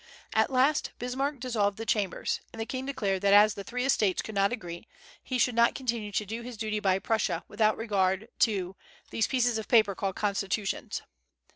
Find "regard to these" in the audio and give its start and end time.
7.77-9.27